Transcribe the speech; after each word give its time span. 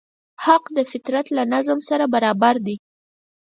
حق 0.45 0.63
د 0.77 0.79
فطرت 0.91 1.27
له 1.37 1.43
نظم 1.53 1.79
سره 1.89 2.05
برابر 2.13 2.55
دی. 2.65 2.75